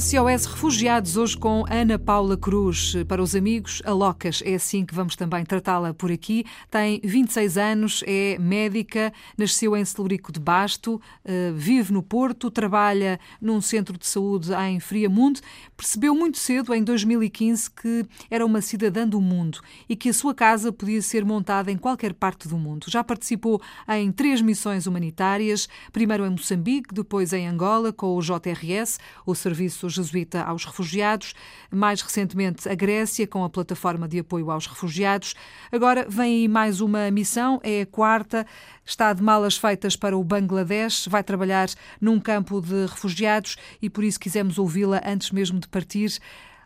SOS 0.00 0.46
Refugiados, 0.46 1.18
hoje 1.18 1.36
com 1.36 1.62
Ana 1.68 1.98
Paula 1.98 2.34
Cruz. 2.34 2.94
Para 3.06 3.22
os 3.22 3.36
amigos, 3.36 3.82
a 3.84 3.92
Locas, 3.92 4.42
é 4.46 4.54
assim 4.54 4.86
que 4.86 4.94
vamos 4.94 5.14
também 5.14 5.44
tratá-la 5.44 5.92
por 5.92 6.10
aqui. 6.10 6.46
Tem 6.70 7.02
26 7.04 7.58
anos, 7.58 8.02
é 8.06 8.38
médica, 8.38 9.12
nasceu 9.36 9.76
em 9.76 9.84
Celurico 9.84 10.32
de 10.32 10.40
Basto, 10.40 10.98
eh, 11.22 11.52
vive 11.54 11.92
no 11.92 12.02
Porto, 12.02 12.50
trabalha 12.50 13.20
num 13.42 13.60
centro 13.60 13.98
de 13.98 14.06
saúde 14.06 14.54
em 14.54 14.80
Friamundo. 14.80 15.40
Percebeu 15.76 16.14
muito 16.14 16.38
cedo, 16.38 16.72
em 16.72 16.82
2015, 16.82 17.70
que 17.70 18.06
era 18.30 18.46
uma 18.46 18.62
cidadã 18.62 19.06
do 19.06 19.20
mundo 19.20 19.60
e 19.86 19.94
que 19.94 20.08
a 20.08 20.14
sua 20.14 20.34
casa 20.34 20.72
podia 20.72 21.02
ser 21.02 21.26
montada 21.26 21.70
em 21.70 21.76
qualquer 21.76 22.14
parte 22.14 22.48
do 22.48 22.56
mundo. 22.56 22.86
Já 22.88 23.04
participou 23.04 23.60
em 23.86 24.10
três 24.10 24.40
missões 24.40 24.86
humanitárias, 24.86 25.68
primeiro 25.92 26.24
em 26.24 26.30
Moçambique, 26.30 26.94
depois 26.94 27.34
em 27.34 27.46
Angola, 27.46 27.92
com 27.92 28.16
o 28.16 28.22
JRS, 28.22 28.98
o 29.26 29.34
Serviço 29.34 29.89
Jesuíta 29.90 30.42
aos 30.42 30.64
Refugiados, 30.64 31.34
mais 31.70 32.00
recentemente 32.00 32.68
a 32.68 32.74
Grécia, 32.74 33.26
com 33.26 33.44
a 33.44 33.50
Plataforma 33.50 34.08
de 34.08 34.20
Apoio 34.20 34.50
aos 34.50 34.66
Refugiados. 34.66 35.34
Agora 35.70 36.06
vem 36.08 36.42
aí 36.42 36.48
mais 36.48 36.80
uma 36.80 37.10
missão, 37.10 37.60
é 37.62 37.82
a 37.82 37.86
quarta, 37.86 38.46
está 38.84 39.12
de 39.12 39.22
malas 39.22 39.56
feitas 39.56 39.96
para 39.96 40.16
o 40.16 40.24
Bangladesh, 40.24 41.06
vai 41.08 41.22
trabalhar 41.22 41.68
num 42.00 42.18
campo 42.18 42.60
de 42.60 42.86
refugiados 42.86 43.56
e 43.82 43.90
por 43.90 44.04
isso 44.04 44.18
quisemos 44.18 44.58
ouvi-la 44.58 45.00
antes 45.04 45.30
mesmo 45.30 45.58
de 45.58 45.68
partir. 45.68 46.18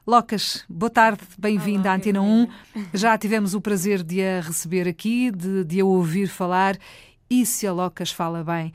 Locas, 0.06 0.66
boa 0.68 0.90
tarde, 0.90 1.22
bem-vinda 1.38 1.90
à 1.90 1.94
Antena 1.94 2.20
1. 2.20 2.46
Já 2.92 3.16
tivemos 3.16 3.54
o 3.54 3.60
prazer 3.60 4.02
de 4.02 4.22
a 4.22 4.42
receber 4.42 4.86
aqui, 4.86 5.30
de, 5.30 5.64
de 5.64 5.80
a 5.80 5.84
ouvir 5.84 6.28
falar 6.28 6.76
e 7.40 7.46
se 7.46 7.66
a 7.66 7.72
Locas 7.72 8.10
fala 8.10 8.44
bem. 8.44 8.72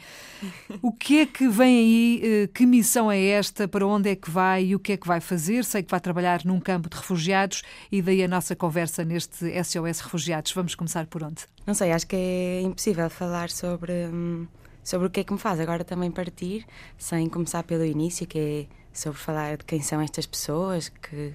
O 0.81 0.91
que 0.91 1.19
é 1.19 1.25
que 1.25 1.47
vem 1.47 1.77
aí? 1.77 2.21
Eh, 2.23 2.47
que 2.47 2.65
missão 2.65 3.11
é 3.11 3.21
esta? 3.21 3.67
Para 3.67 3.85
onde 3.85 4.09
é 4.09 4.15
que 4.15 4.29
vai 4.29 4.65
e 4.65 4.75
o 4.75 4.79
que 4.79 4.93
é 4.93 4.97
que 4.97 5.07
vai 5.07 5.21
fazer? 5.21 5.63
Sei 5.63 5.83
que 5.83 5.91
vai 5.91 5.99
trabalhar 5.99 6.43
num 6.45 6.59
campo 6.59 6.89
de 6.89 6.97
refugiados 6.97 7.61
e 7.91 8.01
daí 8.01 8.23
a 8.23 8.27
nossa 8.27 8.55
conversa 8.55 9.03
neste 9.05 9.45
SOS 9.63 9.99
Refugiados. 10.01 10.51
Vamos 10.51 10.75
começar 10.75 11.05
por 11.07 11.23
onde? 11.23 11.43
Não 11.65 11.73
sei, 11.73 11.91
acho 11.91 12.07
que 12.07 12.15
é 12.15 12.61
impossível 12.61 13.09
falar 13.09 13.49
sobre, 13.49 13.91
hum, 14.07 14.47
sobre 14.83 15.07
o 15.07 15.09
que 15.09 15.21
é 15.21 15.23
que 15.23 15.33
me 15.33 15.39
faz 15.39 15.59
agora 15.59 15.83
também 15.83 16.11
partir 16.11 16.65
sem 16.97 17.27
começar 17.29 17.63
pelo 17.63 17.85
início, 17.85 18.27
que 18.27 18.39
é 18.39 18.65
sobre 18.93 19.19
falar 19.19 19.57
de 19.57 19.65
quem 19.65 19.81
são 19.81 20.01
estas 20.01 20.25
pessoas 20.25 20.89
que 20.89 21.31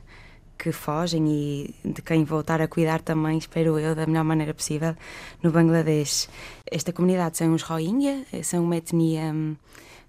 que 0.58 0.72
fogem 0.72 1.26
e 1.28 1.74
de 1.84 2.02
quem 2.02 2.24
voltar 2.24 2.60
a 2.60 2.68
cuidar 2.68 3.00
também, 3.00 3.38
espero 3.38 3.78
eu, 3.78 3.94
da 3.94 4.06
melhor 4.06 4.24
maneira 4.24 4.54
possível, 4.54 4.96
no 5.42 5.50
Bangladesh. 5.50 6.28
Esta 6.70 6.92
comunidade 6.92 7.36
são 7.36 7.54
os 7.54 7.62
Rohingya, 7.62 8.24
são 8.42 8.64
uma 8.64 8.76
etnia, 8.76 9.34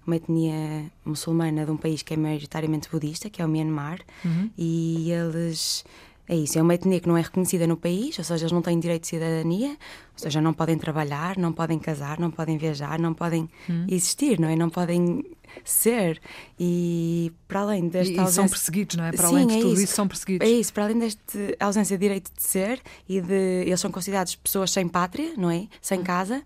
uma 0.06 0.16
etnia 0.16 0.90
muçulmana 1.04 1.64
de 1.64 1.70
um 1.70 1.76
país 1.76 2.02
que 2.02 2.14
é 2.14 2.16
maioritariamente 2.16 2.88
budista, 2.90 3.28
que 3.28 3.42
é 3.42 3.44
o 3.44 3.48
Myanmar, 3.48 4.00
uhum. 4.24 4.50
e 4.56 5.10
eles 5.10 5.84
é 6.28 6.34
isso, 6.34 6.58
é 6.58 6.62
uma 6.62 6.74
etnia 6.74 6.98
que 6.98 7.08
não 7.08 7.16
é 7.16 7.22
reconhecida 7.22 7.66
no 7.66 7.76
país, 7.76 8.18
ou 8.18 8.24
seja, 8.24 8.44
eles 8.44 8.52
não 8.52 8.62
têm 8.62 8.78
direito 8.80 9.02
de 9.02 9.08
cidadania, 9.08 9.70
ou 9.70 9.76
seja, 10.16 10.40
não 10.40 10.52
podem 10.52 10.76
trabalhar, 10.76 11.38
não 11.38 11.52
podem 11.52 11.78
casar, 11.78 12.18
não 12.18 12.30
podem 12.30 12.58
viajar, 12.58 12.98
não 12.98 13.14
podem 13.14 13.48
hum. 13.70 13.86
existir, 13.88 14.40
não 14.40 14.48
é? 14.48 14.56
Não 14.56 14.68
podem 14.68 15.24
ser. 15.64 16.20
E 16.58 17.32
para 17.46 17.60
além 17.60 17.88
desta 17.88 18.12
e, 18.12 18.18
ausência... 18.18 18.42
são 18.42 18.48
perseguidos, 18.48 18.96
não 18.96 19.04
é? 19.04 19.12
Para 19.12 19.28
Sim, 19.28 19.34
além 19.34 19.46
de 19.46 19.54
é 19.54 19.60
tudo 19.60 19.72
isso. 19.74 19.84
isso, 19.84 19.94
são 19.94 20.08
perseguidos. 20.08 20.48
É 20.48 20.50
isso, 20.50 20.72
para 20.72 20.84
além 20.84 20.98
desta 20.98 21.38
ausência 21.60 21.96
de 21.96 22.00
direito 22.02 22.32
de 22.34 22.42
ser 22.42 22.80
e 23.08 23.20
de. 23.20 23.62
Eles 23.64 23.80
são 23.80 23.90
considerados 23.90 24.34
pessoas 24.34 24.70
sem 24.70 24.88
pátria, 24.88 25.32
não 25.36 25.50
é? 25.50 25.68
Sem 25.80 26.00
hum. 26.00 26.04
casa. 26.04 26.42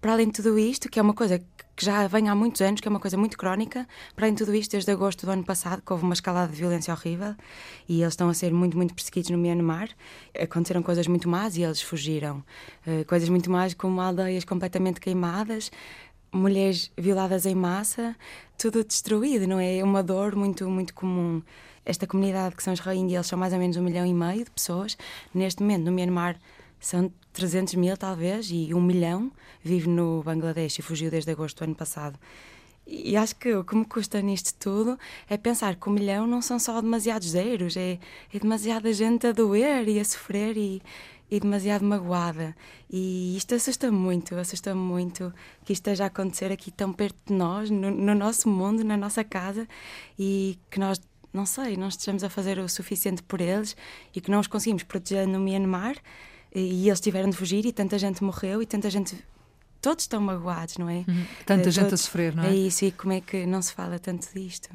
Para 0.00 0.12
além 0.12 0.28
de 0.28 0.34
tudo 0.34 0.58
isto, 0.58 0.88
que 0.88 0.98
é 0.98 1.02
uma 1.02 1.14
coisa 1.14 1.42
que 1.78 1.84
já 1.84 2.08
vem 2.08 2.28
há 2.28 2.34
muitos 2.34 2.60
anos, 2.60 2.80
que 2.80 2.88
é 2.88 2.90
uma 2.90 2.98
coisa 2.98 3.16
muito 3.16 3.38
crónica. 3.38 3.86
Para 4.16 4.28
de 4.28 4.34
tudo 4.34 4.52
isto, 4.52 4.72
desde 4.72 4.90
agosto 4.90 5.24
do 5.24 5.30
ano 5.30 5.44
passado, 5.44 5.80
que 5.80 5.92
houve 5.92 6.02
uma 6.02 6.12
escalada 6.12 6.50
de 6.52 6.58
violência 6.58 6.92
horrível 6.92 7.36
e 7.88 8.02
eles 8.02 8.14
estão 8.14 8.28
a 8.28 8.34
ser 8.34 8.52
muito, 8.52 8.76
muito 8.76 8.92
perseguidos 8.92 9.30
no 9.30 9.38
Myanmar. 9.38 9.88
Aconteceram 10.36 10.82
coisas 10.82 11.06
muito 11.06 11.28
más 11.28 11.56
e 11.56 11.62
eles 11.62 11.80
fugiram. 11.80 12.42
Uh, 12.84 13.04
coisas 13.06 13.28
muito 13.28 13.48
más 13.48 13.74
como 13.74 14.00
aldeias 14.00 14.44
completamente 14.44 14.98
queimadas, 14.98 15.70
mulheres 16.32 16.90
violadas 16.98 17.46
em 17.46 17.54
massa, 17.54 18.16
tudo 18.58 18.82
destruído, 18.82 19.46
não 19.46 19.60
é? 19.60 19.78
É 19.78 19.84
uma 19.84 20.02
dor 20.02 20.34
muito, 20.34 20.68
muito 20.68 20.92
comum. 20.92 21.40
Esta 21.84 22.08
comunidade, 22.08 22.56
que 22.56 22.62
são 22.62 22.72
os 22.72 22.80
Rohingya, 22.80 23.18
eles 23.18 23.28
são 23.28 23.38
mais 23.38 23.52
ou 23.52 23.58
menos 23.60 23.76
um 23.76 23.84
milhão 23.84 24.04
e 24.04 24.12
meio 24.12 24.44
de 24.44 24.50
pessoas. 24.50 24.98
Neste 25.32 25.62
momento, 25.62 25.84
no 25.84 25.92
Myanmar, 25.92 26.40
são 26.80 27.12
300 27.32 27.74
mil, 27.74 27.96
talvez, 27.96 28.50
e 28.50 28.72
um 28.74 28.80
milhão 28.80 29.30
vive 29.62 29.88
no 29.88 30.22
Bangladesh 30.22 30.78
e 30.78 30.82
fugiu 30.82 31.10
desde 31.10 31.30
agosto 31.30 31.58
do 31.58 31.64
ano 31.64 31.74
passado. 31.74 32.18
E 32.90 33.16
acho 33.18 33.36
que 33.36 33.54
o 33.54 33.62
que 33.62 33.76
me 33.76 33.84
custa 33.84 34.20
nisto 34.22 34.54
tudo 34.58 34.98
é 35.28 35.36
pensar 35.36 35.76
que 35.76 35.88
um 35.90 35.92
milhão 35.92 36.26
não 36.26 36.40
são 36.40 36.58
só 36.58 36.80
demasiados 36.80 37.28
zeros, 37.28 37.76
é, 37.76 37.98
é 38.32 38.38
demasiada 38.38 38.90
gente 38.94 39.26
a 39.26 39.32
doer 39.32 39.86
e 39.86 40.00
a 40.00 40.04
sofrer 40.04 40.56
e, 40.56 40.80
e 41.30 41.38
demasiado 41.38 41.84
magoada. 41.84 42.56
E 42.90 43.36
isto 43.36 43.54
assusta-me 43.54 43.96
muito, 43.96 44.34
assusta-me 44.36 44.80
muito 44.80 45.34
que 45.66 45.72
isto 45.74 45.82
esteja 45.82 46.04
a 46.04 46.06
acontecer 46.06 46.50
aqui 46.50 46.70
tão 46.70 46.90
perto 46.90 47.18
de 47.26 47.34
nós, 47.34 47.68
no, 47.68 47.90
no 47.90 48.14
nosso 48.14 48.48
mundo, 48.48 48.82
na 48.82 48.96
nossa 48.96 49.22
casa, 49.22 49.68
e 50.18 50.58
que 50.70 50.80
nós 50.80 50.98
não 51.30 51.44
sei, 51.44 51.76
não 51.76 51.88
estejamos 51.88 52.24
a 52.24 52.30
fazer 52.30 52.58
o 52.58 52.66
suficiente 52.70 53.22
por 53.22 53.40
eles 53.42 53.76
e 54.14 54.20
que 54.20 54.30
não 54.30 54.40
os 54.40 54.46
conseguimos 54.46 54.82
proteger 54.82 55.28
no 55.28 55.38
Myanmar 55.38 55.96
e 56.54 56.88
eles 56.88 57.00
tiveram 57.00 57.30
de 57.30 57.36
fugir 57.36 57.64
e 57.66 57.72
tanta 57.72 57.98
gente 57.98 58.22
morreu 58.22 58.62
e 58.62 58.66
tanta 58.66 58.90
gente 58.90 59.16
todos 59.80 60.04
estão 60.04 60.20
magoados, 60.20 60.76
não 60.76 60.88
é? 60.88 61.04
Uhum. 61.06 61.24
Tanta 61.46 61.68
uh, 61.68 61.72
gente 61.72 61.84
todos, 61.84 62.00
a 62.00 62.04
sofrer, 62.04 62.34
não 62.34 62.44
é? 62.44 62.50
É 62.50 62.54
isso, 62.54 62.84
e 62.84 62.90
como 62.90 63.12
é 63.12 63.20
que 63.20 63.46
não 63.46 63.62
se 63.62 63.72
fala 63.72 63.98
tanto 63.98 64.28
disto? 64.34 64.68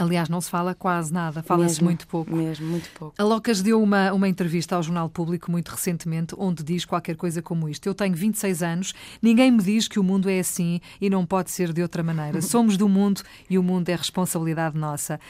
Aliás, 0.00 0.30
não 0.30 0.40
se 0.40 0.48
fala 0.48 0.74
quase 0.74 1.12
nada, 1.12 1.42
fala-se 1.42 1.84
muito 1.84 2.06
pouco. 2.06 2.34
Mesmo, 2.34 2.66
muito 2.66 2.88
pouco. 2.94 3.14
A 3.18 3.22
Locas 3.22 3.60
deu 3.60 3.82
uma, 3.82 4.10
uma 4.14 4.26
entrevista 4.26 4.74
ao 4.74 4.82
Jornal 4.82 5.10
Público 5.10 5.50
muito 5.50 5.68
recentemente, 5.68 6.34
onde 6.38 6.62
diz 6.62 6.86
qualquer 6.86 7.16
coisa 7.16 7.42
como 7.42 7.68
isto. 7.68 7.86
Eu 7.86 7.94
tenho 7.94 8.14
26 8.14 8.62
anos, 8.62 8.94
ninguém 9.20 9.50
me 9.50 9.62
diz 9.62 9.88
que 9.88 10.00
o 10.00 10.02
mundo 10.02 10.30
é 10.30 10.38
assim 10.38 10.80
e 10.98 11.10
não 11.10 11.26
pode 11.26 11.50
ser 11.50 11.70
de 11.74 11.82
outra 11.82 12.02
maneira. 12.02 12.40
Somos 12.40 12.78
do 12.78 12.88
mundo 12.88 13.22
e 13.50 13.58
o 13.58 13.62
mundo 13.62 13.90
é 13.90 13.94
responsabilidade 13.94 14.78
nossa. 14.78 15.20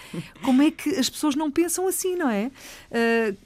Como 0.45 0.63
é 0.63 0.71
que 0.71 0.91
as 0.91 1.11
pessoas 1.11 1.35
não 1.35 1.51
pensam 1.51 1.89
assim, 1.89 2.15
não 2.15 2.31
é? 2.31 2.53
Uh, 2.93 3.37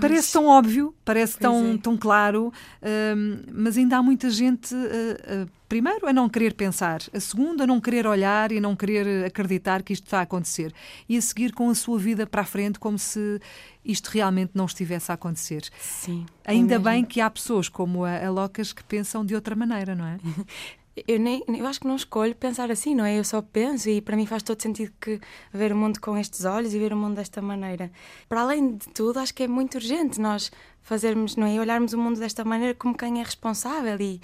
Parece 0.00 0.32
tão 0.32 0.46
óbvio, 0.46 0.94
parece 1.04 1.38
tão, 1.38 1.74
é. 1.74 1.78
tão 1.78 1.96
claro, 1.96 2.48
uh, 2.48 3.44
mas 3.52 3.76
ainda 3.76 3.96
há 3.96 4.02
muita 4.02 4.30
gente, 4.30 4.74
uh, 4.74 5.44
uh, 5.44 5.50
primeiro, 5.68 6.06
a 6.06 6.12
não 6.12 6.28
querer 6.28 6.54
pensar, 6.54 7.00
a 7.12 7.20
segunda, 7.20 7.64
a 7.64 7.66
não 7.66 7.80
querer 7.80 8.06
olhar 8.06 8.52
e 8.52 8.60
não 8.60 8.76
querer 8.76 9.24
acreditar 9.24 9.82
que 9.82 9.92
isto 9.92 10.04
está 10.04 10.18
a 10.18 10.22
acontecer, 10.22 10.72
e 11.08 11.16
a 11.16 11.20
seguir 11.20 11.52
com 11.52 11.70
a 11.70 11.74
sua 11.74 11.98
vida 11.98 12.26
para 12.26 12.42
a 12.42 12.44
frente 12.44 12.78
como 12.78 12.98
se 12.98 13.40
isto 13.84 14.08
realmente 14.08 14.52
não 14.54 14.66
estivesse 14.66 15.10
a 15.10 15.14
acontecer. 15.14 15.62
Sim. 15.78 16.26
Ainda 16.44 16.78
bem 16.78 17.04
que 17.04 17.20
há 17.20 17.30
pessoas 17.30 17.68
como 17.68 18.04
a, 18.04 18.26
a 18.26 18.30
Locas 18.30 18.72
que 18.72 18.84
pensam 18.84 19.24
de 19.24 19.34
outra 19.34 19.56
maneira, 19.56 19.94
não 19.94 20.04
é? 20.04 20.18
eu 21.06 21.18
nem 21.18 21.42
eu 21.48 21.66
acho 21.66 21.80
que 21.80 21.86
não 21.86 21.96
escolho 21.96 22.34
pensar 22.34 22.70
assim, 22.70 22.94
não 22.94 23.04
é? 23.04 23.18
Eu 23.18 23.24
só 23.24 23.42
penso 23.42 23.88
e 23.88 24.00
para 24.00 24.16
mim 24.16 24.26
faz 24.26 24.42
todo 24.42 24.60
sentido 24.60 24.92
que 25.00 25.20
ver 25.52 25.72
o 25.72 25.76
mundo 25.76 26.00
com 26.00 26.16
estes 26.16 26.44
olhos 26.44 26.74
e 26.74 26.78
ver 26.78 26.92
o 26.92 26.96
mundo 26.96 27.16
desta 27.16 27.40
maneira. 27.42 27.90
Para 28.28 28.42
além 28.42 28.76
de 28.76 28.88
tudo, 28.88 29.18
acho 29.18 29.34
que 29.34 29.42
é 29.44 29.48
muito 29.48 29.76
urgente 29.76 30.20
nós 30.20 30.50
fazermos, 30.82 31.36
não 31.36 31.46
é? 31.46 31.60
Olharmos 31.60 31.92
o 31.92 31.98
mundo 31.98 32.18
desta 32.18 32.44
maneira 32.44 32.74
como 32.74 32.96
quem 32.96 33.20
é 33.20 33.22
responsável 33.22 34.00
e 34.00 34.20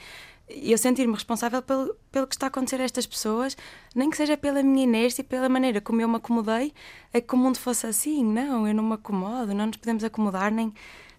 eu 0.49 0.79
sentir-me 0.79 1.13
responsável 1.13 1.61
pelo, 1.61 1.97
pelo 2.11 2.27
que 2.27 2.35
está 2.35 2.47
a 2.47 2.49
acontecer 2.49 2.81
a 2.81 2.85
estas 2.85 3.07
pessoas, 3.07 3.57
nem 3.95 4.09
que 4.09 4.17
seja 4.17 4.37
pela 4.37 4.63
minha 4.63 4.85
inércia 4.85 5.23
e 5.23 5.25
pela 5.25 5.49
maneira 5.49 5.81
como 5.81 6.01
eu 6.01 6.09
me 6.09 6.17
acomodei 6.17 6.73
a 7.13 7.21
que 7.21 7.35
o 7.35 7.37
mundo 7.37 7.59
fosse 7.59 7.87
assim. 7.87 8.25
Não, 8.25 8.67
eu 8.67 8.75
não 8.75 8.85
me 8.85 8.95
acomodo, 8.95 9.53
não 9.55 9.67
nos 9.67 9.77
podemos 9.77 10.05
acomodar 10.05 10.53
nem, 10.53 10.73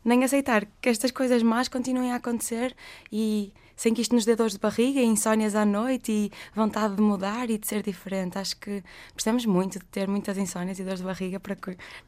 nem 0.03 0.23
aceitar 0.23 0.65
que 0.81 0.89
estas 0.89 1.11
coisas 1.11 1.43
más 1.43 1.67
continuem 1.67 2.13
a 2.13 2.15
acontecer 2.15 2.75
e 3.11 3.51
sem 3.77 3.93
que 3.93 4.01
isto 4.01 4.13
nos 4.13 4.25
dê 4.25 4.35
dores 4.35 4.53
de 4.53 4.59
barriga, 4.59 4.99
insónias 4.99 5.55
à 5.55 5.63
noite 5.63 6.11
e 6.11 6.31
vontade 6.53 6.95
de 6.95 7.01
mudar 7.01 7.49
e 7.49 7.57
de 7.57 7.67
ser 7.67 7.83
diferente. 7.83 8.37
Acho 8.37 8.57
que 8.57 8.83
precisamos 9.13 9.45
muito 9.45 9.79
de 9.79 9.85
ter 9.85 10.07
muitas 10.07 10.37
insónias 10.37 10.79
e 10.79 10.83
dores 10.83 10.99
de 10.99 11.05
barriga 11.05 11.39
para, 11.39 11.55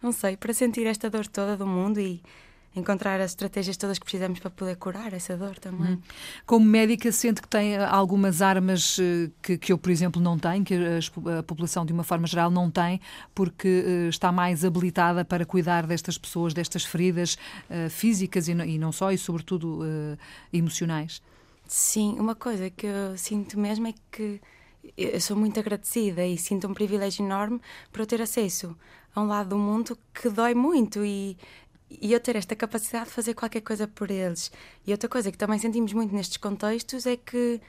não 0.02 0.12
sei, 0.12 0.36
para 0.36 0.52
sentir 0.52 0.88
esta 0.88 1.10
dor 1.10 1.28
toda 1.28 1.56
do 1.56 1.68
mundo 1.68 2.00
e 2.00 2.22
encontrar 2.76 3.20
as 3.20 3.32
estratégias 3.32 3.78
todas 3.78 3.98
que 3.98 4.06
precisamos 4.06 4.40
para 4.40 4.50
poder 4.50 4.76
curar 4.78 5.14
essa 5.14 5.36
dor 5.36 5.58
também. 5.58 5.94
Hum. 5.94 6.02
Como 6.46 6.66
médica, 6.66 7.12
sente 7.12 7.42
que 7.42 7.48
tem 7.48 7.78
algumas 7.78 8.42
armas 8.42 8.98
eh, 9.00 9.30
que, 9.42 9.58
que 9.58 9.74
eu, 9.74 9.78
por 9.78 9.90
exemplo, 9.90 10.22
não 10.22 10.38
tenho, 10.38 10.64
que 10.64 10.76
a, 10.76 11.40
a 11.40 11.44
população, 11.44 11.86
de 11.86 11.92
uma 11.92 12.04
forma 12.04 12.28
geral, 12.28 12.52
não 12.52 12.70
tem, 12.70 13.02
porque 13.34 13.68
uh, 13.68 14.10
está 14.10 14.32
mais 14.32 14.64
habilitada 14.64 15.26
para 15.26 15.46
cuidar 15.46 15.88
destas 15.88 16.18
pessoas, 16.18 16.54
destas 16.54 16.84
feridas 16.84 17.38
uh, 17.70 17.90
físicas 17.90 18.48
e, 18.48 18.52
e, 18.52 18.78
não 18.78 18.92
só, 18.92 19.12
e 19.12 19.18
sobretudo 19.18 19.82
uh, 19.82 20.18
emocionais? 20.54 21.22
Sim, 21.72 22.18
uma 22.20 22.34
coisa 22.34 22.68
que 22.72 22.88
eu 22.88 23.16
sinto 23.16 23.60
mesmo 23.60 23.86
é 23.88 23.94
que 24.12 24.42
eu 24.98 25.22
sou 25.22 25.38
muito 25.38 25.60
agradecida 25.60 26.26
e 26.26 26.36
sinto 26.36 26.68
um 26.68 26.74
privilégio 26.74 27.24
enorme 27.24 27.62
por 27.92 28.02
eu 28.02 28.08
ter 28.08 28.20
acesso 28.24 28.76
a 29.14 29.22
um 29.22 29.28
lado 29.28 29.50
do 29.50 29.58
mundo 29.58 29.96
que 30.12 30.30
dói 30.30 30.56
muito 30.56 31.06
e, 31.06 31.38
e 31.92 32.12
eu 32.12 32.20
ter 32.20 32.36
esta 32.36 32.56
capacidade 32.56 33.06
de 33.06 33.12
fazer 33.12 33.36
qualquer 33.36 33.62
coisa 33.62 33.88
por 33.88 34.10
eles. 34.10 34.52
E 34.88 34.92
outra 34.92 35.08
coisa 35.08 35.32
que 35.32 35.38
também 35.38 35.60
sentimos 35.60 35.94
muito 35.94 36.14
nestes 36.16 36.38
contextos 36.38 37.06
é 37.06 37.16
que 37.16 37.62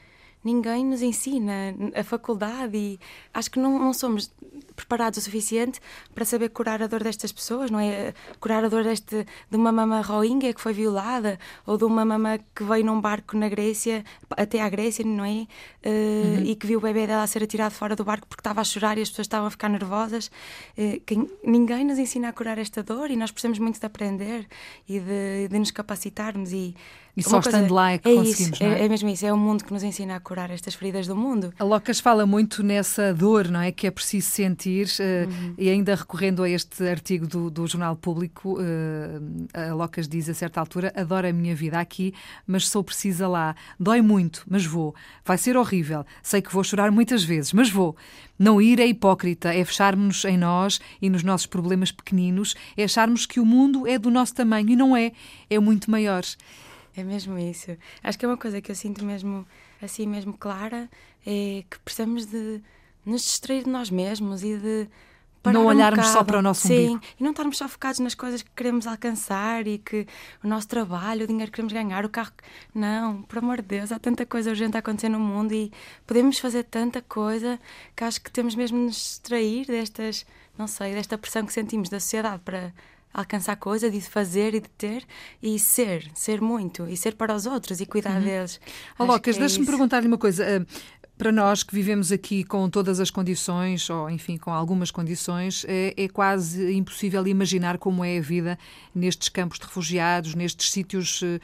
ninguém 0.43 0.83
nos 0.83 1.03
ensina 1.03 1.75
a 1.95 2.03
faculdade 2.03 2.75
e 2.75 2.99
acho 3.31 3.51
que 3.51 3.59
não, 3.59 3.77
não 3.77 3.93
somos 3.93 4.33
preparados 4.81 5.19
o 5.19 5.21
suficiente 5.21 5.79
para 6.13 6.25
saber 6.25 6.49
curar 6.49 6.81
a 6.81 6.87
dor 6.87 7.03
destas 7.03 7.31
pessoas, 7.31 7.69
não 7.69 7.79
é? 7.79 8.13
Curar 8.39 8.63
a 8.65 8.69
dor 8.69 8.83
deste, 8.83 9.25
de 9.49 9.57
uma 9.57 9.71
mama 9.71 10.01
rohingya 10.01 10.53
que 10.53 10.61
foi 10.61 10.73
violada 10.73 11.39
ou 11.65 11.77
de 11.77 11.83
uma 11.83 12.03
mama 12.03 12.39
que 12.55 12.63
veio 12.63 12.85
num 12.85 12.99
barco 12.99 13.37
na 13.37 13.47
Grécia, 13.47 14.03
até 14.31 14.61
à 14.61 14.69
Grécia, 14.69 15.05
não 15.05 15.25
é? 15.25 15.29
Uh, 15.31 15.47
uhum. 15.85 16.45
E 16.45 16.55
que 16.55 16.67
viu 16.67 16.79
o 16.79 16.81
bebê 16.81 17.07
dela 17.07 17.25
ser 17.27 17.43
atirado 17.43 17.73
fora 17.73 17.95
do 17.95 18.03
barco 18.03 18.27
porque 18.27 18.41
estava 18.41 18.61
a 18.61 18.63
chorar 18.63 18.97
e 18.97 19.01
as 19.01 19.09
pessoas 19.09 19.25
estavam 19.25 19.47
a 19.47 19.51
ficar 19.51 19.69
nervosas. 19.69 20.31
Uh, 20.77 21.29
ninguém 21.43 21.85
nos 21.85 21.99
ensina 21.99 22.29
a 22.29 22.33
curar 22.33 22.57
esta 22.57 22.83
dor 22.83 23.11
e 23.11 23.15
nós 23.15 23.31
precisamos 23.31 23.59
muito 23.59 23.79
de 23.79 23.85
aprender 23.85 24.47
e 24.87 24.99
de, 24.99 25.47
de 25.49 25.59
nos 25.59 25.71
capacitarmos 25.71 26.51
e 26.51 26.75
e 27.15 27.23
só 27.23 27.41
coisa, 27.41 27.49
estando 27.49 27.73
lá 27.73 27.91
é 27.91 27.97
que 27.97 28.09
é 28.09 28.15
conseguimos, 28.15 28.53
isso, 28.53 28.63
é? 28.63 28.79
é? 28.79 28.85
é? 28.85 28.89
mesmo 28.89 29.09
isso, 29.09 29.25
é 29.25 29.33
o 29.33 29.37
mundo 29.37 29.63
que 29.63 29.73
nos 29.73 29.83
ensina 29.83 30.15
a 30.15 30.19
curar 30.19 30.49
estas 30.49 30.75
feridas 30.75 31.07
do 31.07 31.15
mundo. 31.15 31.53
A 31.59 31.63
Locas 31.63 31.99
fala 31.99 32.25
muito 32.25 32.63
nessa 32.63 33.13
dor, 33.13 33.49
não 33.49 33.61
é? 33.61 33.71
Que 33.71 33.87
é 33.87 33.91
preciso 33.91 34.29
sentir, 34.29 34.87
uh, 34.87 35.29
uhum. 35.29 35.53
e 35.57 35.69
ainda 35.69 35.95
recorrendo 35.95 36.43
a 36.43 36.49
este 36.49 36.87
artigo 36.87 37.27
do, 37.27 37.49
do 37.49 37.67
Jornal 37.67 37.95
Público, 37.95 38.57
uh, 38.59 39.47
a 39.53 39.73
Locas 39.73 40.07
diz 40.07 40.29
a 40.29 40.33
certa 40.33 40.59
altura: 40.59 40.93
adoro 40.95 41.27
a 41.27 41.33
minha 41.33 41.55
vida 41.55 41.79
aqui, 41.79 42.13
mas 42.47 42.67
sou 42.67 42.83
precisa 42.83 43.27
lá. 43.27 43.55
Dói 43.79 44.01
muito, 44.01 44.43
mas 44.49 44.65
vou. 44.65 44.95
Vai 45.25 45.37
ser 45.37 45.57
horrível. 45.57 46.05
Sei 46.23 46.41
que 46.41 46.53
vou 46.53 46.63
chorar 46.63 46.91
muitas 46.91 47.23
vezes, 47.23 47.53
mas 47.53 47.69
vou. 47.69 47.95
Não 48.39 48.59
ir 48.59 48.79
é 48.79 48.87
hipócrita, 48.87 49.53
é 49.53 49.63
fecharmos-nos 49.63 50.25
em 50.25 50.35
nós 50.35 50.81
e 50.99 51.11
nos 51.11 51.21
nossos 51.21 51.45
problemas 51.45 51.91
pequeninos, 51.91 52.55
é 52.75 52.83
acharmos 52.83 53.27
que 53.27 53.39
o 53.39 53.45
mundo 53.45 53.85
é 53.85 53.99
do 53.99 54.09
nosso 54.09 54.33
tamanho 54.33 54.69
e 54.71 54.75
não 54.75 54.97
é, 54.97 55.11
é 55.47 55.59
muito 55.59 55.91
maior. 55.91 56.23
É 56.95 57.03
mesmo 57.03 57.37
isso. 57.37 57.77
Acho 58.03 58.19
que 58.19 58.25
é 58.25 58.27
uma 58.27 58.37
coisa 58.37 58.61
que 58.61 58.71
eu 58.71 58.75
sinto 58.75 59.03
mesmo 59.05 59.45
assim 59.81 60.05
mesmo 60.05 60.33
clara 60.33 60.89
é 61.25 61.63
que 61.69 61.79
precisamos 61.79 62.25
de 62.25 62.61
nos 63.05 63.21
distrair 63.21 63.63
de 63.63 63.69
nós 63.69 63.89
mesmos 63.89 64.43
e 64.43 64.57
de 64.57 64.87
não 65.43 65.65
olharmos 65.65 66.07
um 66.07 66.13
só 66.13 66.23
para 66.23 66.37
o 66.37 66.41
nosso 66.41 66.67
Sim, 66.67 66.89
umbigo. 66.89 67.01
e 67.19 67.23
não 67.23 67.31
estarmos 67.31 67.57
só 67.57 67.67
focados 67.67 67.99
nas 67.99 68.13
coisas 68.13 68.43
que 68.43 68.51
queremos 68.55 68.85
alcançar 68.85 69.65
e 69.65 69.79
que 69.79 70.05
o 70.43 70.47
nosso 70.47 70.67
trabalho, 70.67 71.23
o 71.23 71.27
dinheiro 71.27 71.51
que 71.51 71.55
queremos 71.55 71.73
ganhar, 71.73 72.05
o 72.05 72.09
carro. 72.09 72.31
Não, 72.75 73.23
por 73.23 73.39
amor 73.39 73.57
de 73.57 73.67
Deus, 73.69 73.91
há 73.91 73.97
tanta 73.97 74.23
coisa 74.23 74.51
urgente 74.51 74.77
a 74.77 74.81
acontecer 74.81 75.09
no 75.09 75.19
mundo 75.19 75.51
e 75.51 75.71
podemos 76.05 76.37
fazer 76.37 76.63
tanta 76.65 77.01
coisa 77.01 77.59
que 77.95 78.03
acho 78.03 78.21
que 78.21 78.29
temos 78.29 78.53
mesmo 78.53 78.77
de 78.77 78.83
nos 78.85 78.95
distrair 78.95 79.65
destas, 79.65 80.27
não 80.55 80.67
sei, 80.67 80.93
desta 80.93 81.17
pressão 81.17 81.43
que 81.43 81.53
sentimos 81.53 81.89
da 81.89 81.99
sociedade 81.99 82.41
para 82.45 82.71
alcançar 83.13 83.55
coisas, 83.55 83.91
de 83.91 84.01
fazer 84.01 84.53
e 84.53 84.59
de 84.59 84.69
ter 84.69 85.03
e 85.41 85.57
ser, 85.59 86.09
ser 86.13 86.41
muito 86.41 86.87
e 86.87 86.95
ser 86.95 87.15
para 87.15 87.35
os 87.35 87.45
outros 87.45 87.81
e 87.81 87.85
cuidar 87.85 88.17
uhum. 88.17 88.23
deles. 88.23 88.59
Oh, 88.97 89.05
Locas, 89.05 89.35
é 89.35 89.39
deixa-me 89.39 89.65
perguntar-lhe 89.65 90.07
uma 90.07 90.17
coisa. 90.17 90.65
Eh, 91.21 91.23
para 91.23 91.31
nós 91.31 91.61
que 91.61 91.73
vivemos 91.73 92.11
aqui 92.11 92.43
com 92.43 92.67
todas 92.69 92.99
as 92.99 93.11
condições, 93.11 93.89
ou 93.89 94.09
enfim, 94.09 94.37
com 94.37 94.51
algumas 94.51 94.89
condições, 94.89 95.63
é, 95.67 95.93
é, 95.95 96.07
quase 96.07 96.73
impossível 96.73 97.25
imaginar 97.27 97.77
como 97.77 98.03
é 98.03 98.17
a 98.17 98.21
vida 98.21 98.57
nestes 98.93 99.29
campos 99.29 99.59
de 99.59 99.65
refugiados, 99.65 100.33
nestes 100.33 100.71
sítios 100.71 101.21
uh, 101.21 101.39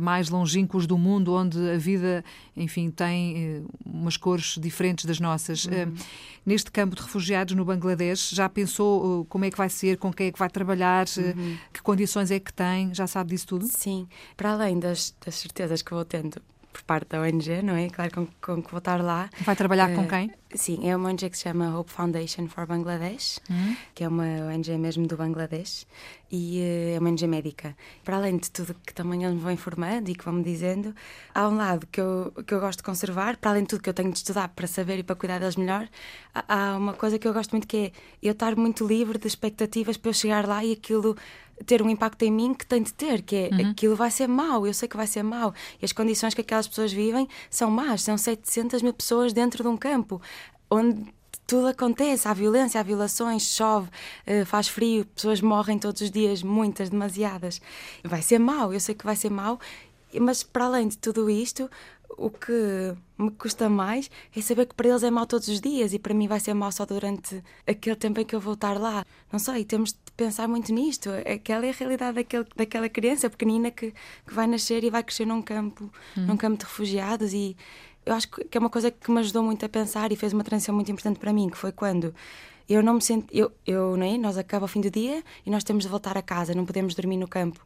mais 0.00 0.28
longínquos 0.28 0.86
do 0.86 0.98
mundo, 0.98 1.32
onde 1.34 1.58
a 1.70 1.78
vida, 1.78 2.24
enfim, 2.56 2.90
tem 2.90 3.60
uh, 3.60 3.70
umas 3.86 4.16
cores 4.16 4.58
diferentes 4.60 5.04
das 5.04 5.20
nossas. 5.20 5.64
Uhum. 5.64 5.94
Uh, 5.94 5.94
neste 6.44 6.70
campo 6.70 6.96
de 6.96 7.02
refugiados 7.02 7.54
no 7.54 7.64
Bangladesh, 7.64 8.30
já 8.30 8.48
pensou 8.48 9.24
como 9.26 9.44
é 9.44 9.50
que 9.50 9.56
vai 9.56 9.68
ser, 9.68 9.98
com 9.98 10.12
quem 10.12 10.28
é 10.28 10.32
que 10.32 10.38
vai 10.38 10.48
trabalhar, 10.48 11.06
uhum. 11.16 11.56
que 11.72 11.80
condições 11.82 12.30
é 12.30 12.40
que 12.40 12.52
tem? 12.52 12.92
Já 12.94 13.06
sabe 13.06 13.30
disso 13.30 13.46
tudo? 13.46 13.68
Sim, 13.68 14.08
para 14.36 14.52
além 14.52 14.78
das, 14.80 15.14
das 15.24 15.36
certezas 15.36 15.82
que 15.82 15.92
vou 15.92 16.04
tendo 16.04 16.40
por 16.72 16.82
parte 16.82 17.08
da 17.10 17.20
ONG, 17.20 17.62
não 17.62 17.74
é? 17.76 17.88
Claro, 17.88 18.12
com, 18.12 18.26
com 18.40 18.62
que 18.62 18.70
vou 18.70 18.78
estar 18.78 19.02
lá. 19.02 19.28
Vai 19.44 19.56
trabalhar 19.56 19.94
com 19.94 20.06
quem? 20.06 20.32
Sim, 20.52 20.88
é 20.88 20.96
uma 20.96 21.08
ONG 21.08 21.30
que 21.30 21.36
se 21.36 21.44
chama 21.44 21.78
Hope 21.78 21.92
Foundation 21.92 22.48
for 22.48 22.66
Bangladesh, 22.66 23.38
uhum. 23.48 23.76
que 23.94 24.02
é 24.02 24.08
uma 24.08 24.24
ONG 24.52 24.76
mesmo 24.78 25.06
do 25.06 25.16
Bangladesh 25.16 25.86
e 26.30 26.60
uh, 26.60 26.96
é 26.96 26.98
uma 26.98 27.08
ONG 27.08 27.24
médica. 27.26 27.76
Para 28.04 28.16
além 28.16 28.36
de 28.36 28.50
tudo 28.50 28.74
que 28.84 28.92
também 28.92 29.22
eles 29.22 29.36
me 29.36 29.40
vão 29.40 29.52
informando 29.52 30.10
e 30.10 30.14
que 30.14 30.24
vão 30.24 30.34
me 30.34 30.42
dizendo, 30.42 30.92
há 31.32 31.48
um 31.48 31.56
lado 31.56 31.86
que 31.86 32.00
eu, 32.00 32.32
que 32.44 32.52
eu 32.52 32.58
gosto 32.58 32.78
de 32.78 32.82
conservar, 32.82 33.36
para 33.36 33.50
além 33.52 33.62
de 33.62 33.68
tudo 33.68 33.82
que 33.82 33.88
eu 33.88 33.94
tenho 33.94 34.10
de 34.10 34.18
estudar 34.18 34.48
para 34.48 34.66
saber 34.66 34.98
e 34.98 35.02
para 35.04 35.14
cuidar 35.14 35.38
deles 35.38 35.54
melhor, 35.54 35.88
há, 36.34 36.72
há 36.72 36.76
uma 36.76 36.94
coisa 36.94 37.16
que 37.16 37.28
eu 37.28 37.32
gosto 37.32 37.52
muito 37.52 37.68
que 37.68 37.76
é 37.76 37.92
eu 38.20 38.32
estar 38.32 38.56
muito 38.56 38.84
livre 38.84 39.18
de 39.18 39.28
expectativas 39.28 39.96
para 39.96 40.10
eu 40.10 40.14
chegar 40.14 40.48
lá 40.48 40.64
e 40.64 40.72
aquilo 40.72 41.16
ter 41.64 41.82
um 41.82 41.90
impacto 41.90 42.22
em 42.22 42.30
mim 42.30 42.54
que 42.54 42.66
tem 42.66 42.82
de 42.82 42.92
ter, 42.92 43.22
que 43.22 43.36
é 43.36 43.48
uhum. 43.52 43.70
aquilo 43.70 43.96
vai 43.96 44.10
ser 44.10 44.26
mau, 44.26 44.66
eu 44.66 44.74
sei 44.74 44.88
que 44.88 44.96
vai 44.96 45.06
ser 45.06 45.22
mau. 45.22 45.54
E 45.80 45.84
as 45.84 45.92
condições 45.92 46.34
que 46.34 46.40
aquelas 46.40 46.66
pessoas 46.66 46.92
vivem 46.92 47.28
são 47.48 47.70
más, 47.70 48.02
são 48.02 48.16
700 48.16 48.82
mil 48.82 48.92
pessoas 48.92 49.32
dentro 49.32 49.62
de 49.62 49.68
um 49.68 49.76
campo 49.76 50.20
onde 50.70 51.12
tudo 51.46 51.66
acontece, 51.66 52.28
há 52.28 52.32
violência, 52.32 52.80
há 52.80 52.82
violações, 52.84 53.42
chove, 53.42 53.88
eh, 54.24 54.44
faz 54.44 54.68
frio, 54.68 55.04
pessoas 55.04 55.40
morrem 55.40 55.78
todos 55.78 56.00
os 56.00 56.10
dias, 56.10 56.44
muitas, 56.44 56.90
demasiadas. 56.90 57.60
Vai 58.04 58.22
ser 58.22 58.38
mau, 58.38 58.72
eu 58.72 58.78
sei 58.78 58.94
que 58.94 59.04
vai 59.04 59.16
ser 59.16 59.30
mau, 59.30 59.58
mas 60.20 60.44
para 60.44 60.66
além 60.66 60.86
de 60.86 60.96
tudo 60.96 61.28
isto, 61.28 61.68
o 62.16 62.30
que 62.30 62.94
me 63.18 63.30
custa 63.30 63.68
mais 63.68 64.10
é 64.36 64.40
saber 64.40 64.66
que 64.66 64.74
para 64.74 64.88
eles 64.88 65.02
é 65.02 65.10
mau 65.10 65.26
todos 65.26 65.48
os 65.48 65.60
dias 65.60 65.92
e 65.92 65.98
para 65.98 66.14
mim 66.14 66.28
vai 66.28 66.38
ser 66.38 66.54
mau 66.54 66.70
só 66.70 66.84
durante 66.84 67.42
aquele 67.66 67.96
tempo 67.96 68.20
em 68.20 68.24
que 68.24 68.34
eu 68.34 68.40
vou 68.40 68.54
estar 68.54 68.78
lá. 68.78 69.04
Não 69.32 69.38
sei, 69.38 69.64
temos 69.64 69.92
de 69.92 70.12
pensar 70.16 70.46
muito 70.48 70.72
nisto. 70.72 71.10
Aquela 71.10 71.66
é 71.66 71.70
a 71.70 71.72
realidade 71.72 72.16
daquele, 72.16 72.46
daquela 72.54 72.88
criança 72.88 73.30
pequenina 73.30 73.70
que, 73.70 73.92
que 74.26 74.34
vai 74.34 74.46
nascer 74.46 74.84
e 74.84 74.90
vai 74.90 75.02
crescer 75.02 75.26
num 75.26 75.42
campo, 75.42 75.90
hum. 76.16 76.26
num 76.26 76.36
campo 76.36 76.58
de 76.58 76.64
refugiados 76.64 77.32
e 77.32 77.56
eu 78.04 78.14
acho 78.14 78.28
que 78.28 78.56
é 78.56 78.60
uma 78.60 78.70
coisa 78.70 78.90
que 78.90 79.10
me 79.10 79.20
ajudou 79.20 79.42
muito 79.42 79.64
a 79.64 79.68
pensar 79.68 80.10
e 80.12 80.16
fez 80.16 80.32
uma 80.32 80.44
transição 80.44 80.74
muito 80.74 80.90
importante 80.90 81.18
para 81.18 81.32
mim, 81.32 81.48
que 81.48 81.56
foi 81.56 81.72
quando 81.72 82.14
eu 82.70 82.82
não 82.82 82.94
me 82.94 83.02
senti, 83.02 83.26
eu, 83.36 83.50
eu 83.66 83.96
não 83.96 84.06
é? 84.06 84.16
Nós 84.16 84.38
acaba 84.38 84.64
o 84.64 84.68
fim 84.68 84.80
do 84.80 84.90
dia 84.90 85.22
e 85.44 85.50
nós 85.50 85.64
temos 85.64 85.84
de 85.84 85.90
voltar 85.90 86.16
a 86.16 86.22
casa, 86.22 86.54
não 86.54 86.64
podemos 86.64 86.94
dormir 86.94 87.16
no 87.16 87.28
campo 87.28 87.60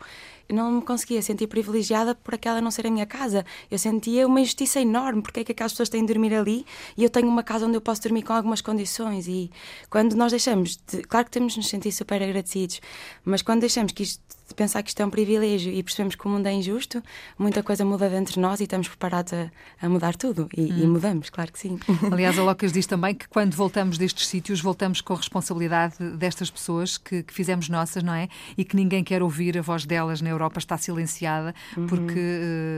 não 0.53 0.71
me 0.73 0.83
conseguia 0.83 1.23
sentir 1.23 1.47
privilegiada 1.47 2.15
por 2.15 2.35
aquela 2.35 2.61
não 2.61 2.71
ser 2.71 2.87
a 2.87 2.91
minha 2.91 3.07
casa. 3.07 3.45
Eu 3.71 3.79
sentia 3.79 4.27
uma 4.27 4.41
injustiça 4.41 4.81
enorme, 4.81 5.23
porque 5.23 5.41
é 5.41 5.45
que 5.45 5.53
aquelas 5.53 5.73
pessoas 5.73 5.89
têm 5.89 6.05
de 6.05 6.13
dormir 6.13 6.35
ali 6.35 6.67
e 6.97 7.05
eu 7.05 7.11
tenho 7.11 7.29
uma 7.29 7.43
casa 7.43 7.67
onde 7.67 7.77
eu 7.77 7.81
posso 7.81 8.03
dormir 8.03 8.23
com 8.23 8.33
algumas 8.33 8.61
condições. 8.61 9.27
E 9.27 9.51
quando 9.89 10.15
nós 10.15 10.33
deixamos, 10.33 10.79
de, 10.87 11.03
claro 11.03 11.27
que 11.27 11.31
temos 11.31 11.53
de 11.53 11.59
nos 11.59 11.69
sentir 11.69 11.93
super 11.93 12.23
agradecidos, 12.23 12.81
mas 13.25 13.41
quando 13.43 13.61
deixamos 13.61 13.93
que 13.93 14.03
isto, 14.03 14.23
de 14.47 14.55
pensar 14.55 14.83
que 14.83 14.91
isto 14.91 15.01
é 15.01 15.07
um 15.07 15.11
privilégio 15.11 15.73
e 15.73 15.83
percebemos 15.83 16.15
que 16.15 16.27
o 16.27 16.29
mundo 16.29 16.47
é 16.47 16.53
injusto, 16.53 17.03
muita 17.39 17.63
coisa 17.63 17.83
muda 17.83 18.11
dentro 18.11 18.35
de 18.35 18.41
nós 18.41 18.61
e 18.61 18.65
estamos 18.65 18.89
preparados 18.89 19.33
a, 19.33 19.51
a 19.81 19.89
mudar 19.89 20.15
tudo. 20.17 20.49
E, 20.55 20.61
hum. 20.61 20.79
e, 20.83 20.87
mudamos, 20.87 21.31
claro 21.31 21.51
que 21.51 21.59
sim. 21.59 21.79
Aliás, 22.13 22.39
a 22.39 22.43
Locas 22.43 22.73
diz 22.73 22.87
também 22.87 23.15
que 23.15 23.27
quando 23.27 23.55
voltamos 23.55 23.97
destes 23.97 24.29
sítios, 24.29 24.61
voltamos 24.61 24.94
com 25.01 25.13
a 25.13 25.17
responsabilidade 25.17 25.97
destas 26.17 26.51
pessoas 26.51 26.97
que, 26.99 27.23
que 27.23 27.33
fizemos 27.33 27.69
nossas, 27.69 28.03
não 28.03 28.15
é? 28.15 28.29
E 28.57 28.65
que 28.65 28.77
ninguém 28.77 29.03
quer 29.03 29.23
ouvir 29.23 29.59
a 29.59 29.63
voz 29.63 29.85
delas 29.87 30.21
na 30.21 30.31
Europa 30.31 30.59
está 30.59 30.77
silenciada 30.77 31.55
uhum. 31.77 31.87
porque 31.87 32.21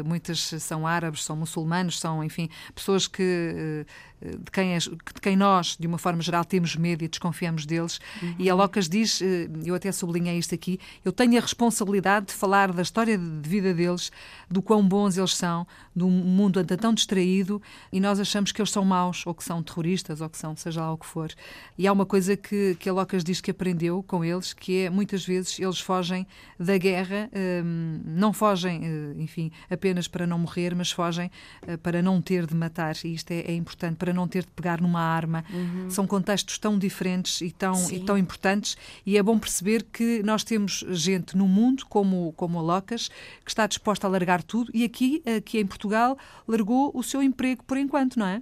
uh, 0.03 0.07
muitas 0.07 0.41
são 0.61 0.87
árabes, 0.87 1.25
são 1.25 1.37
muçulmanos, 1.37 1.99
são, 1.99 2.23
enfim, 2.23 2.49
pessoas 2.75 3.07
que 3.07 3.85
uh, 3.85 4.16
de 4.21 4.51
quem, 4.51 4.77
de 4.79 5.21
quem 5.21 5.37
nós, 5.37 5.77
de 5.79 5.87
uma 5.87 5.99
forma 5.99 6.23
geral, 6.23 6.45
temos 6.45 6.77
medo 6.77 7.05
e 7.05 7.09
desconfiamos 7.09 7.67
deles. 7.67 8.01
Uhum. 8.23 8.35
E 8.39 8.51
a 8.51 8.55
Locas 8.55 8.89
diz, 8.89 9.21
eh, 9.21 9.49
eu 9.65 9.75
até 9.75 9.93
sublinhei 9.93 10.39
isto 10.39 10.55
aqui, 10.55 10.81
eu 11.05 11.13
tenho 11.13 11.37
a 11.37 11.41
responsabilidade 11.41 12.27
de 12.27 12.33
falar 12.33 12.73
da 12.73 12.83
história 12.83 13.19
de 13.19 13.49
vida 13.49 13.75
deles, 13.75 14.11
do 14.51 14.63
quão 14.63 14.87
bons 14.87 15.17
eles 15.17 15.35
são, 15.35 15.67
de 15.95 16.05
um 16.05 16.11
mundo 16.11 16.59
anda 16.59 16.77
tão 16.77 16.95
distraído 16.95 17.61
e 17.93 18.01
nós 18.01 18.19
achamos 18.19 18.53
que 18.53 18.61
eles 18.61 18.71
são 18.71 18.85
maus, 18.85 19.27
ou 19.27 19.35
que 19.35 19.45
são 19.45 19.63
terroristas, 19.63 20.21
ou 20.21 20.29
que 20.29 20.39
são 20.39 20.57
seja 20.57 20.81
lá 20.81 20.93
o 20.93 20.99
que 20.99 21.07
for. 21.07 21.33
E 21.77 21.87
há 21.87 21.93
uma 21.93 22.07
coisa 22.07 22.37
que, 22.37 22.77
que 22.79 22.89
a 22.89 22.93
Locas 22.93 23.23
diz 23.23 23.41
que 23.41 23.51
aprendeu 23.51 24.03
com 24.03 24.25
eles, 24.25 24.53
que 24.53 24.85
é 24.85 24.91
muitas 24.91 25.25
vezes 25.25 25.59
eles 25.59 25.81
fogem 25.81 26.27
da 26.59 26.79
guerra, 26.79 27.31
hum, 27.65 28.01
não 28.05 28.33
fogem, 28.33 28.81
eh, 28.85 29.23
enfim, 29.23 29.51
apenas 29.71 30.09
para 30.09 30.27
não 30.27 30.39
morrer, 30.39 30.75
mas 30.75 30.91
fogem 30.91 31.31
eh, 31.67 31.77
para 31.77 32.01
não 32.03 32.21
ter 32.23 32.47
de 32.47 32.55
matar. 32.55 32.95
E 33.05 33.15
isto 33.15 33.31
é, 33.31 33.41
é 33.41 33.55
importante 33.55 33.97
para 34.07 34.13
não 34.13 34.29
ter 34.29 34.45
de 34.45 34.53
pegar 34.53 34.81
numa 34.81 35.01
arma. 35.01 35.45
Uhum. 35.53 35.91
São 35.91 36.07
contextos 36.07 36.59
tão 36.59 36.79
diferentes 36.79 37.41
e 37.41 37.51
tão, 37.51 37.91
e 37.91 37.99
tão 37.99 38.17
importantes 38.17 38.77
e 39.05 39.19
é 39.19 39.23
bom 39.23 39.37
perceber 39.37 39.83
que 39.83 40.23
nós 40.23 40.45
temos 40.45 40.85
gente 40.91 41.37
no 41.37 41.49
mundo, 41.49 41.85
como, 41.89 42.33
como 42.37 42.59
a 42.61 42.63
Locas, 42.63 43.09
que 43.45 43.51
está 43.51 43.67
disposta 43.67 44.07
a 44.07 44.11
largar 44.11 44.45
tudo 44.45 44.71
e 44.73 44.85
aqui, 44.85 45.23
aqui 45.37 45.59
em 45.59 45.67
Portugal, 45.67 46.17
largou 46.47 46.93
o 46.95 47.03
seu 47.03 47.21
emprego 47.21 47.65
por 47.65 47.77
enquanto, 47.77 48.17
não 48.17 48.27
é? 48.27 48.41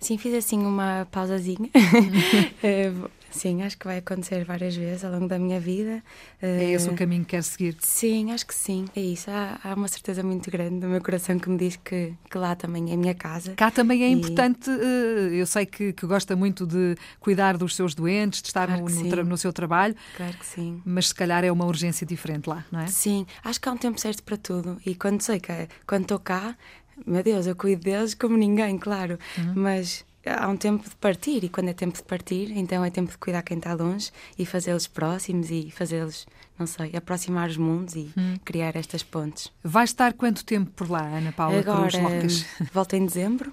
Sim, 0.00 0.16
fiz 0.16 0.32
assim 0.34 0.58
uma 0.58 1.06
pausazinha. 1.10 1.68
Sim, 3.32 3.62
acho 3.62 3.76
que 3.78 3.86
vai 3.86 3.98
acontecer 3.98 4.44
várias 4.44 4.76
vezes 4.76 5.04
ao 5.04 5.10
longo 5.10 5.26
da 5.26 5.38
minha 5.38 5.58
vida. 5.58 6.02
É 6.40 6.70
esse 6.70 6.88
o 6.88 6.92
eh, 6.92 6.96
caminho 6.96 7.24
que 7.24 7.30
quer 7.30 7.42
seguir? 7.42 7.76
Sim, 7.80 8.30
acho 8.32 8.46
que 8.46 8.54
sim. 8.54 8.84
É 8.94 9.00
isso. 9.00 9.30
Há, 9.30 9.58
há, 9.64 9.74
uma 9.74 9.88
certeza 9.88 10.22
muito 10.22 10.50
grande 10.50 10.74
no 10.76 10.88
meu 10.88 11.00
coração 11.02 11.38
que 11.38 11.48
me 11.48 11.56
diz 11.56 11.76
que, 11.76 12.14
que 12.30 12.38
lá 12.38 12.54
também 12.54 12.90
é 12.90 12.94
a 12.94 12.96
minha 12.96 13.14
casa. 13.14 13.54
Cá 13.54 13.70
também 13.70 14.04
é 14.04 14.08
e... 14.08 14.12
importante. 14.12 14.70
Eh, 14.70 15.30
eu 15.32 15.46
sei 15.46 15.66
que, 15.66 15.92
que, 15.92 16.06
gosta 16.06 16.36
muito 16.36 16.66
de 16.66 16.96
cuidar 17.18 17.56
dos 17.56 17.74
seus 17.74 17.94
doentes, 17.94 18.42
de 18.42 18.48
estar 18.48 18.66
claro 18.66 18.84
no, 18.84 19.16
no, 19.16 19.24
no, 19.24 19.38
seu 19.38 19.52
trabalho. 19.52 19.96
Claro 20.16 20.36
que 20.36 20.46
sim. 20.46 20.82
Mas 20.84 21.08
se 21.08 21.14
calhar 21.14 21.44
é 21.44 21.50
uma 21.50 21.64
urgência 21.64 22.06
diferente 22.06 22.48
lá, 22.48 22.64
não 22.70 22.80
é? 22.80 22.86
Sim, 22.86 23.26
acho 23.42 23.60
que 23.60 23.68
há 23.68 23.72
um 23.72 23.76
tempo 23.76 24.00
certo 24.00 24.22
para 24.22 24.36
tudo. 24.36 24.80
E 24.84 24.94
quando 24.94 25.22
sei 25.22 25.40
que 25.40 25.68
quando 25.86 26.02
estou 26.02 26.18
cá, 26.18 26.56
Meu 27.06 27.22
Deus, 27.22 27.46
eu 27.46 27.56
cuido 27.56 27.82
deles 27.82 28.14
como 28.14 28.36
ninguém, 28.36 28.78
claro, 28.78 29.18
uhum. 29.38 29.52
mas 29.56 30.04
há 30.26 30.48
um 30.48 30.56
tempo 30.56 30.88
de 30.88 30.94
partir 30.96 31.44
e 31.44 31.48
quando 31.48 31.68
é 31.68 31.72
tempo 31.72 31.96
de 31.96 32.02
partir, 32.02 32.50
então 32.56 32.84
é 32.84 32.90
tempo 32.90 33.10
de 33.10 33.18
cuidar 33.18 33.42
quem 33.42 33.58
está 33.58 33.74
longe 33.74 34.10
e 34.38 34.46
fazê-los 34.46 34.86
próximos 34.86 35.50
e 35.50 35.70
fazê-los, 35.70 36.26
não 36.58 36.66
sei, 36.66 36.94
aproximar 36.96 37.48
os 37.48 37.56
mundos 37.56 37.94
e 37.94 38.10
hum. 38.16 38.36
criar 38.44 38.76
estas 38.76 39.02
pontes. 39.02 39.52
Vai 39.62 39.84
estar 39.84 40.12
quanto 40.12 40.44
tempo 40.44 40.70
por 40.72 40.90
lá, 40.90 41.02
Ana 41.02 41.32
Paula 41.32 41.58
Agora? 41.58 41.90
Volto 42.72 42.94
em 42.94 43.04
dezembro, 43.04 43.52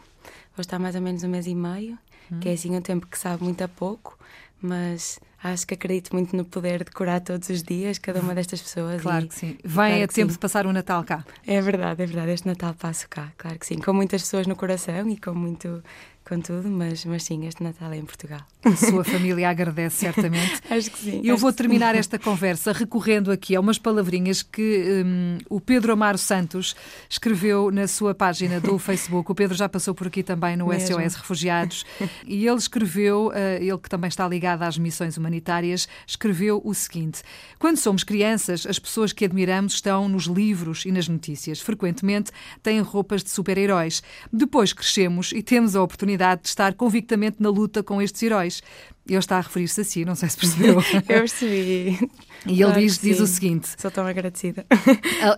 vou 0.55 0.61
estar 0.61 0.79
mais 0.79 0.95
ou 0.95 1.01
menos 1.01 1.23
um 1.23 1.29
mês 1.29 1.47
e 1.47 1.55
meio, 1.55 1.97
hum. 2.31 2.39
que 2.39 2.49
é 2.49 2.53
assim 2.53 2.75
um 2.75 2.81
tempo 2.81 3.07
que 3.07 3.17
sabe 3.17 3.43
muito 3.43 3.63
a 3.63 3.67
pouco, 3.67 4.17
mas 4.61 5.19
acho 5.41 5.65
que 5.65 5.73
acredito 5.73 6.13
muito 6.13 6.35
no 6.35 6.43
poder 6.43 6.83
de 6.83 6.91
curar 6.91 7.21
todos 7.21 7.49
os 7.49 7.63
dias 7.63 7.97
cada 7.97 8.19
uma 8.19 8.35
destas 8.35 8.61
pessoas. 8.61 9.01
Claro 9.01 9.25
e, 9.25 9.27
que 9.29 9.35
sim. 9.35 9.57
Vem 9.63 9.73
claro 9.73 10.03
a 10.03 10.07
tempo 10.07 10.29
sim. 10.29 10.33
de 10.33 10.39
passar 10.39 10.65
o 10.65 10.73
Natal 10.73 11.03
cá. 11.03 11.25
É 11.47 11.61
verdade, 11.61 12.03
é 12.03 12.05
verdade. 12.05 12.31
Este 12.31 12.47
Natal 12.47 12.73
passo 12.73 13.07
cá, 13.09 13.31
claro 13.37 13.57
que 13.57 13.65
sim. 13.65 13.77
Com 13.79 13.93
muitas 13.93 14.21
pessoas 14.21 14.45
no 14.47 14.55
coração 14.55 15.09
e 15.09 15.17
com 15.17 15.33
muito 15.33 15.81
com 16.29 16.39
tudo, 16.39 16.69
mas, 16.69 17.03
mas 17.05 17.23
sim, 17.23 17.47
este 17.47 17.63
Natal 17.63 17.91
é 17.91 17.97
em 17.97 18.05
Portugal. 18.05 18.41
A 18.63 18.75
sua 18.75 19.03
família 19.03 19.49
agradece 19.49 19.95
certamente. 19.95 20.61
acho 20.69 20.91
que 20.91 20.99
sim. 20.99 21.21
Eu 21.23 21.35
vou 21.35 21.51
terminar 21.51 21.95
sim. 21.95 21.99
esta 21.99 22.19
conversa 22.19 22.71
recorrendo 22.71 23.31
aqui 23.31 23.55
a 23.55 23.59
umas 23.59 23.79
palavrinhas 23.79 24.43
que 24.43 25.03
um, 25.03 25.39
o 25.49 25.59
Pedro 25.59 25.91
Amaro 25.91 26.19
Santos 26.19 26.75
escreveu 27.09 27.71
na 27.71 27.87
sua 27.87 28.13
página 28.13 28.59
do 28.59 28.77
Facebook. 28.77 29.31
O 29.31 29.33
Pedro 29.33 29.57
já 29.57 29.67
passou 29.67 29.95
por 29.95 30.05
aqui 30.05 30.21
também 30.21 30.55
no 30.55 30.67
Mesmo. 30.67 31.01
SOS 31.01 31.15
Refugiados. 31.15 31.83
e 32.23 32.45
ele 32.45 32.57
escreveu, 32.57 33.29
uh, 33.29 33.33
ele 33.59 33.77
que 33.79 33.89
também 33.89 34.07
está 34.07 34.27
ligado 34.27 34.61
às 34.61 34.77
missões 34.77 35.17
humanitárias, 35.17 35.87
escreveu 36.05 36.61
o 36.63 36.75
seguinte: 36.75 37.23
Quando 37.57 37.77
somos 37.77 38.03
crianças, 38.03 38.67
as 38.67 38.77
pessoas 38.77 39.11
que 39.11 39.25
admiramos 39.25 39.73
estão 39.73 40.07
nos 40.07 40.25
livros 40.25 40.85
e 40.85 40.91
nas 40.91 41.07
notícias. 41.07 41.59
Frequentemente 41.59 42.31
têm 42.61 42.79
roupas 42.81 43.23
de 43.23 43.31
super-heróis. 43.31 44.03
Depois 44.31 44.73
crescemos 44.73 45.31
e 45.31 45.41
temos 45.41 45.75
a 45.75 45.81
oportunidade 45.81 46.18
oportunidade 46.19 46.41
de 46.43 46.49
estar 46.49 46.73
convictamente 46.73 47.37
na 47.39 47.49
luta 47.49 47.81
com 47.81 48.01
estes 48.01 48.21
heróis. 48.21 48.61
Ele 49.07 49.17
está 49.17 49.37
a 49.37 49.41
referir-se 49.41 49.81
a 49.81 49.83
si, 49.83 50.05
não 50.05 50.13
sei 50.13 50.29
se 50.29 50.37
percebeu. 50.37 50.75
Eu 50.93 51.01
percebi. 51.01 51.97
E 52.45 52.51
ele 52.51 52.63
claro 52.63 52.79
diz, 52.79 52.99
diz 52.99 53.19
o 53.19 53.25
seguinte: 53.25 53.69
Sou 53.77 53.89
tão 53.89 54.05
agradecida. 54.05 54.65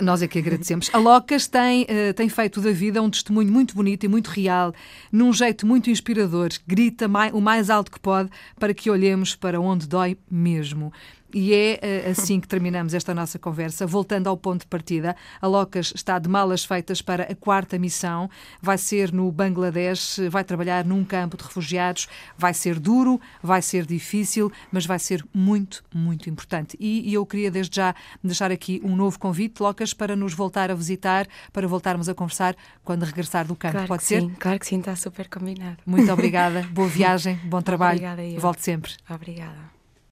Nós 0.02 0.22
é 0.22 0.28
que 0.28 0.40
agradecemos. 0.40 0.90
A 0.92 0.98
Locas 0.98 1.48
tem, 1.48 1.84
uh, 1.84 2.14
tem 2.14 2.28
feito 2.28 2.60
da 2.60 2.72
vida 2.72 3.02
um 3.02 3.10
testemunho 3.10 3.50
muito 3.50 3.74
bonito 3.74 4.04
e 4.04 4.10
muito 4.10 4.28
real, 4.28 4.74
num 5.10 5.32
jeito 5.32 5.66
muito 5.66 5.90
inspirador. 5.90 6.50
Grita 6.68 7.08
mais, 7.08 7.34
o 7.34 7.40
mais 7.40 7.70
alto 7.70 7.92
que 7.92 8.00
pode 8.00 8.30
para 8.60 8.74
que 8.74 8.90
olhemos 8.90 9.36
para 9.36 9.60
onde 9.62 9.88
dói 9.88 10.18
mesmo. 10.30 10.92
E 11.34 11.54
é 11.54 11.80
eh, 11.82 12.10
assim 12.10 12.40
que 12.40 12.48
terminamos 12.48 12.94
esta 12.94 13.14
nossa 13.14 13.38
conversa. 13.38 13.86
Voltando 13.86 14.28
ao 14.28 14.38
ponto 14.38 14.62
de 14.62 14.68
partida, 14.68 15.16
a 15.42 15.48
Locas 15.48 15.94
está 15.96 16.20
de 16.20 16.28
malas 16.28 16.66
feitas 16.66 17.02
para 17.02 17.24
a 17.24 17.36
quarta 17.36 17.78
missão. 17.78 18.30
Vai 18.62 18.78
ser 18.78 19.12
no 19.12 19.32
Bangladesh, 19.32 20.20
vai 20.30 20.44
trabalhar 20.44 20.86
num 20.86 21.04
campo 21.04 21.38
de 21.38 21.44
refugiados. 21.44 22.08
Vai 22.38 22.54
ser 22.54 22.80
duro, 22.80 23.20
vai 23.42 23.62
ser 23.62 23.86
difícil, 23.86 24.52
mas 24.72 24.86
vai 24.86 25.00
ser 25.00 25.24
muito, 25.34 25.84
muito 25.94 26.30
importante. 26.30 26.76
E, 26.80 27.10
e 27.10 27.14
eu 27.14 27.26
queria 27.26 27.52
desde 27.52 27.76
já 27.76 27.96
deixar 28.24 28.52
aqui 28.52 28.82
um 28.84 28.96
novo 28.96 29.20
convite, 29.20 29.62
Locas, 29.62 29.94
para 29.94 30.16
nos 30.16 30.34
voltar 30.34 30.72
a 30.72 30.76
visitar, 30.76 31.28
para 31.54 31.68
voltarmos 31.68 32.10
a 32.10 32.14
conversar 32.14 32.56
quando 32.84 33.04
regressar 33.04 33.46
do 33.46 33.56
campo. 33.56 33.74
Claro 33.74 33.88
Pode 33.88 34.04
ser? 34.04 34.22
Sim, 34.22 34.30
claro 34.40 34.60
que 34.60 34.66
sim, 34.66 34.80
está 34.80 34.96
super 34.96 35.28
combinado. 35.28 35.78
Muito 35.86 36.12
obrigada. 36.12 36.64
Boa 36.72 36.88
viagem, 36.88 37.36
bom 37.44 37.62
trabalho. 37.64 37.98
Obrigada, 37.98 38.24
eu. 38.24 38.40
Volte 38.40 38.64
sempre. 38.64 38.94
Obrigada. 39.10 39.81